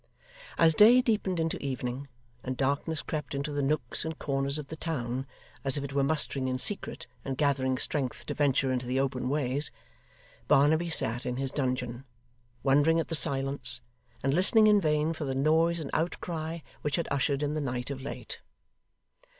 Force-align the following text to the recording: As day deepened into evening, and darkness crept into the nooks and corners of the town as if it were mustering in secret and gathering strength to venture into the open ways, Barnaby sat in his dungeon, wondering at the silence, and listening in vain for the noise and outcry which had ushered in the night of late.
As 0.57 0.73
day 0.73 0.99
deepened 0.99 1.39
into 1.39 1.61
evening, 1.63 2.07
and 2.43 2.57
darkness 2.57 3.03
crept 3.03 3.35
into 3.35 3.51
the 3.51 3.61
nooks 3.61 4.03
and 4.03 4.17
corners 4.17 4.57
of 4.57 4.69
the 4.69 4.75
town 4.75 5.27
as 5.63 5.77
if 5.77 5.83
it 5.83 5.93
were 5.93 6.03
mustering 6.03 6.47
in 6.47 6.57
secret 6.57 7.05
and 7.23 7.37
gathering 7.37 7.77
strength 7.77 8.25
to 8.25 8.33
venture 8.33 8.71
into 8.71 8.87
the 8.87 8.99
open 8.99 9.29
ways, 9.29 9.69
Barnaby 10.47 10.89
sat 10.89 11.23
in 11.23 11.37
his 11.37 11.51
dungeon, 11.51 12.03
wondering 12.63 12.99
at 12.99 13.09
the 13.09 13.13
silence, 13.13 13.81
and 14.23 14.33
listening 14.33 14.65
in 14.65 14.81
vain 14.81 15.13
for 15.13 15.25
the 15.25 15.35
noise 15.35 15.79
and 15.79 15.91
outcry 15.93 16.61
which 16.81 16.95
had 16.95 17.07
ushered 17.11 17.43
in 17.43 17.53
the 17.53 17.61
night 17.61 17.91
of 17.91 18.01
late. 18.01 18.41